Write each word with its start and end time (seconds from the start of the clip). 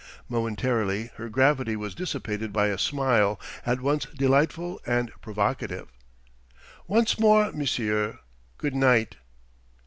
Momentarily 0.27 1.11
her 1.17 1.29
gravity 1.29 1.75
was 1.75 1.93
dissipated 1.93 2.51
by 2.51 2.69
a 2.69 2.79
smile 2.79 3.39
at 3.67 3.81
once 3.81 4.05
delightful 4.05 4.81
and 4.83 5.11
provocative. 5.21 5.89
"Once 6.87 7.19
more, 7.19 7.51
monsieur 7.51 8.17
good 8.57 8.73
night!" 8.73 9.17